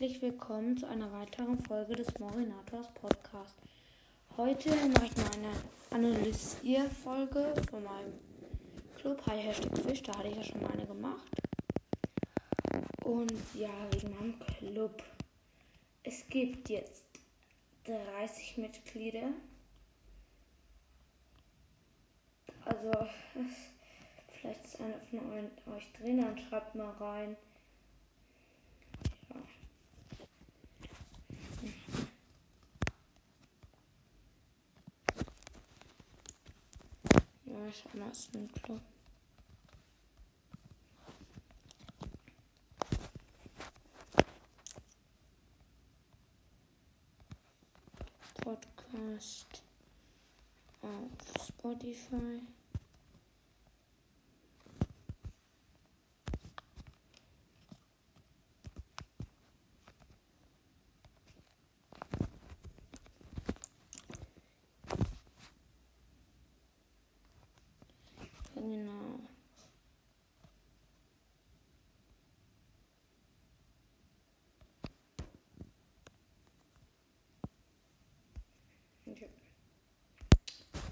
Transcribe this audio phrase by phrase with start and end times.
[0.00, 3.54] herzlich willkommen zu einer weiteren Folge des Morinators Podcast.
[4.34, 5.52] Heute mache ich mal eine
[5.90, 8.14] Analysierfolge von meinem
[8.96, 11.28] Club Hi Hashtag Fisch, da hatte ich ja schon mal eine gemacht.
[13.04, 15.02] Und ja, wegen meinem Club.
[16.02, 17.04] Es gibt jetzt
[17.84, 19.28] 30 Mitglieder.
[22.64, 22.90] Also,
[24.32, 27.36] vielleicht ist einer von euch drin, dann schreibt mal rein.
[37.70, 38.78] Ich ist ein Klo.
[48.42, 49.62] Podcast
[50.82, 52.40] auf Spotify.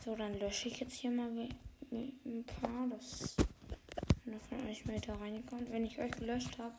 [0.08, 1.28] So, dann lösche ich jetzt hier mal
[1.90, 3.36] ein paar, dass
[4.24, 5.70] einer von euch mehr da reinkommt.
[5.70, 6.74] Wenn ich euch gelöscht habe,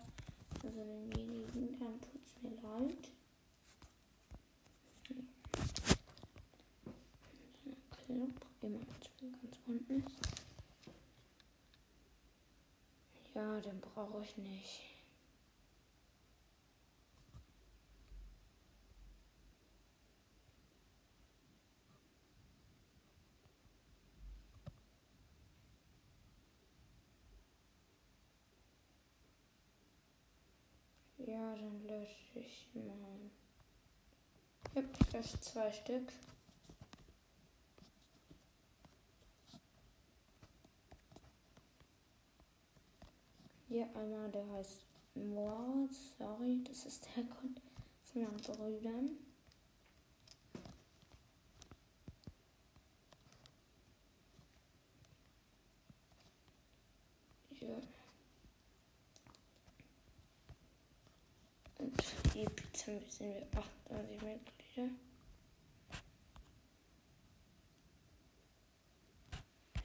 [0.63, 0.79] also
[1.13, 3.11] denjenigen, dann tut's mir leid.
[8.03, 8.31] Club,
[8.63, 10.03] immer ganz unten.
[13.35, 14.98] Ja, den brauche ich nicht.
[31.29, 32.67] Ja, dann lösche ich.
[34.73, 36.11] Ich habe das zwei Stück.
[43.67, 44.81] Hier einmal, der heißt
[45.13, 47.61] Moritz, sorry, das ist der Grund
[48.01, 49.11] von meinen Brüdern.
[57.59, 57.98] Ja.
[62.39, 62.47] Hier
[63.09, 64.89] sind wir 28 Mitglieder.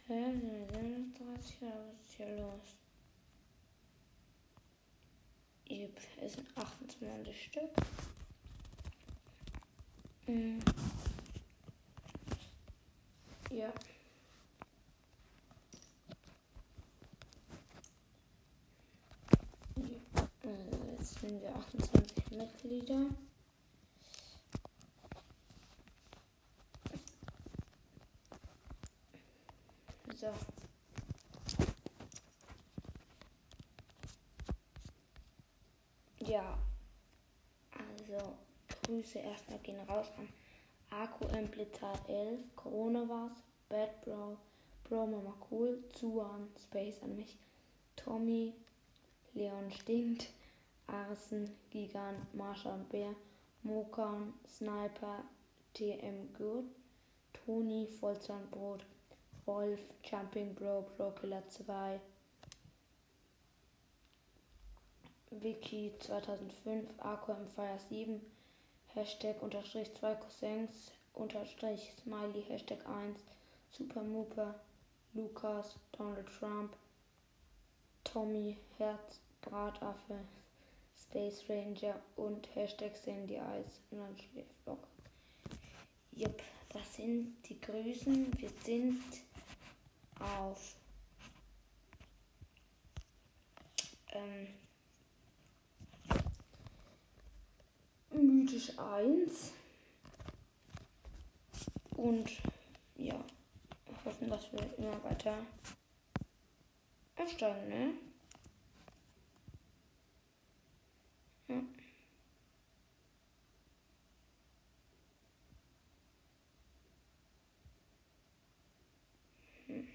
[0.09, 2.77] Ja, 30, was ist hier los?
[6.23, 7.71] Es sind 28 Stück.
[10.29, 10.61] Mhm.
[13.51, 13.73] Ja.
[20.45, 23.07] Also jetzt sind wir 28 Mitglieder.
[30.17, 30.33] So.
[36.19, 36.59] Ja,
[37.73, 38.35] also
[38.83, 40.29] Grüße erstmal gehen raus an
[40.91, 44.39] Akku Amplitar 11, Corona war's, Bad Bro,
[44.85, 47.37] Bro Mama Cool, Zuan, Space an mich,
[47.97, 48.55] Tommy,
[49.35, 50.29] Leon Stinkt,
[50.87, 53.15] Arsen, Gigant, Marsha und Bär,
[53.63, 55.25] Mokan, Sniper,
[55.75, 56.65] TM Good,
[57.33, 58.85] Toni, Vollzahnbrot,
[59.47, 62.01] Wolf, Jumping Bro, Pro Killer 2,
[65.31, 68.21] Wiki 2005, AQM Fire 7,
[68.95, 73.19] Hashtag unterstrich 2 Cousins, unterstrich Smiley, Hashtag 1,
[73.71, 74.55] Super Mooper,
[75.15, 76.77] Lukas, Donald Trump,
[78.05, 80.21] Tommy, Herz, Brataffe,
[81.09, 84.87] Space Ranger und Hashtag Sandy Eyes und dann Schläfblock.
[86.13, 88.39] Jupp, das sind die Grüßen.
[88.39, 89.03] Wir sind
[90.19, 90.77] auf
[94.13, 94.49] ähm,
[98.11, 99.53] mythisch 1.
[101.97, 102.31] Und
[102.97, 103.25] ja,
[104.05, 105.35] hoffen, dass wir immer weiter
[107.17, 107.95] aufsteigen, ne?
[111.49, 111.63] Ja.
[119.67, 119.89] Hm.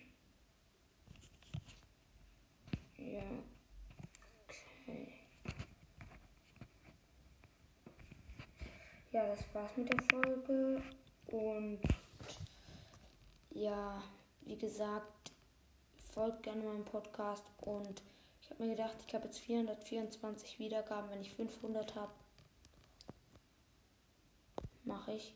[2.98, 3.24] Ja.
[9.11, 10.81] Ja, das war's mit der Folge.
[11.27, 11.79] Und
[13.51, 14.01] ja,
[14.41, 15.31] wie gesagt,
[16.13, 17.45] folgt gerne meinem Podcast.
[17.61, 18.01] Und
[18.41, 21.09] ich habe mir gedacht, ich habe jetzt 424 Wiedergaben.
[21.09, 22.11] Wenn ich 500 habe,
[24.83, 25.35] mache ich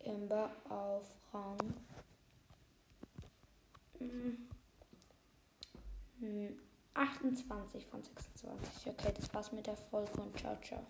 [0.00, 1.58] Ember auf Rang
[6.94, 8.92] 28 hm, von 26.
[8.92, 10.84] Okay, das war's mit der Folge und ciao, ciao.